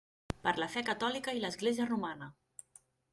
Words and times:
Per 0.45 0.53
la 0.61 0.69
fe 0.75 0.81
catòlica 0.87 1.35
i 1.39 1.43
l'Església 1.43 1.87
Romana! 1.91 2.31